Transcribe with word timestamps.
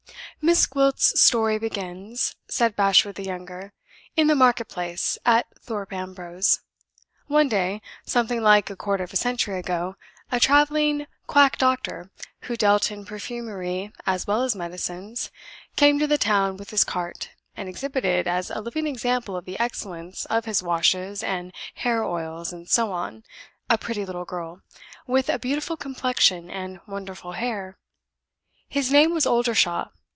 "Miss 0.43 0.65
Gwilt's 0.65 1.21
story 1.21 1.59
begins," 1.59 2.35
said 2.47 2.75
Bashwood 2.75 3.13
the 3.13 3.23
younger, 3.23 3.73
"in 4.17 4.25
the 4.25 4.33
market 4.35 4.67
place 4.67 5.17
at 5.23 5.45
Thorpe 5.61 5.93
Ambrose. 5.93 6.61
One 7.27 7.47
day, 7.47 7.79
something 8.07 8.41
like 8.41 8.69
a 8.71 8.75
quarter 8.75 9.03
of 9.03 9.13
a 9.13 9.17
century 9.17 9.59
ago, 9.59 9.95
a 10.31 10.39
traveling 10.39 11.05
quack 11.27 11.57
doctor, 11.59 12.09
who 12.45 12.55
dealt 12.57 12.89
in 12.91 13.05
perfumery 13.05 13.93
as 14.07 14.25
well 14.25 14.41
as 14.41 14.55
medicines, 14.55 15.29
came 15.75 15.99
to 15.99 16.07
the 16.07 16.17
town 16.17 16.57
with 16.57 16.71
his 16.71 16.83
cart, 16.83 17.29
and 17.55 17.69
exhibited, 17.69 18.27
as 18.27 18.49
a 18.49 18.61
living 18.61 18.87
example 18.87 19.37
of 19.37 19.45
the 19.45 19.59
excellence 19.59 20.25
of 20.25 20.45
his 20.45 20.63
washes 20.63 21.21
and 21.21 21.53
hair 21.75 22.03
oils 22.03 22.51
and 22.51 22.67
so 22.67 22.91
on, 22.91 23.23
a 23.69 23.77
pretty 23.77 24.03
little 24.03 24.25
girl, 24.25 24.61
with 25.05 25.29
a 25.29 25.37
beautiful 25.39 25.77
complexion 25.77 26.49
and 26.49 26.79
wonderful 26.87 27.33
hair. 27.33 27.77
His 28.67 28.91
name 28.91 29.13
was 29.13 29.27
Oldershaw. 29.27 29.89